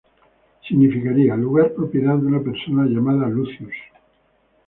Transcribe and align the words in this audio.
Significaría 0.67 1.35
‘lugar 1.37 1.75
propiedad 1.75 2.17
de 2.17 2.25
una 2.25 2.41
persona 2.41 2.85
llamada 2.87 3.27
"Lucius"’. 3.29 3.75